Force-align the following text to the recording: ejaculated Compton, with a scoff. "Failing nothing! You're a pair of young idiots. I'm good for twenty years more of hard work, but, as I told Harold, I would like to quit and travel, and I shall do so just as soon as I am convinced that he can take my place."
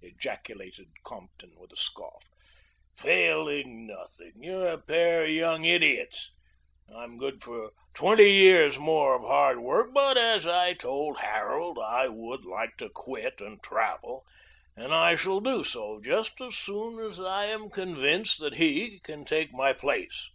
ejaculated 0.00 0.86
Compton, 1.02 1.58
with 1.58 1.72
a 1.72 1.76
scoff. 1.76 2.28
"Failing 2.96 3.84
nothing! 3.88 4.30
You're 4.36 4.68
a 4.68 4.78
pair 4.78 5.24
of 5.24 5.30
young 5.30 5.64
idiots. 5.64 6.30
I'm 6.88 7.18
good 7.18 7.42
for 7.42 7.72
twenty 7.92 8.30
years 8.30 8.78
more 8.78 9.16
of 9.16 9.22
hard 9.22 9.58
work, 9.58 9.92
but, 9.92 10.16
as 10.16 10.46
I 10.46 10.74
told 10.74 11.18
Harold, 11.18 11.80
I 11.80 12.06
would 12.06 12.44
like 12.44 12.76
to 12.76 12.90
quit 12.90 13.40
and 13.40 13.60
travel, 13.60 14.24
and 14.76 14.94
I 14.94 15.16
shall 15.16 15.40
do 15.40 15.64
so 15.64 16.00
just 16.00 16.40
as 16.40 16.54
soon 16.56 17.00
as 17.04 17.18
I 17.18 17.46
am 17.46 17.68
convinced 17.68 18.38
that 18.38 18.54
he 18.54 19.00
can 19.00 19.24
take 19.24 19.52
my 19.52 19.72
place." 19.72 20.30